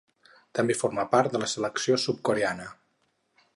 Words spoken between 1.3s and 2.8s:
de la selecció sud-coreana.